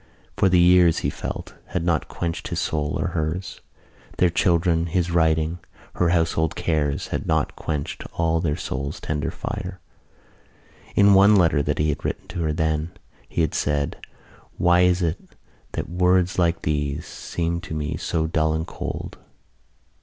[0.35, 3.61] For the years, he felt, had not quenched his soul or hers.
[4.17, 5.59] Their children, his writing,
[5.97, 9.79] her household cares had not quenched all their souls' tender fire.
[10.95, 12.93] In one letter that he had written to her then
[13.29, 14.03] he had said:
[14.57, 15.19] "Why is it
[15.73, 19.19] that words like these seem to me so dull and cold?